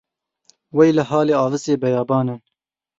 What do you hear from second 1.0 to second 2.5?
halê avisê beyabanan.